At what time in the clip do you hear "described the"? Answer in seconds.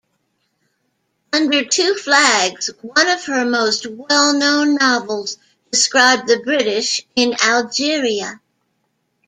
5.71-6.39